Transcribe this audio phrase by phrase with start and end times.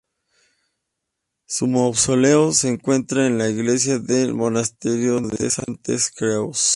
[1.45, 6.59] Su mausoleo se encuentra en la iglesia del Monasterio de Santes Creus.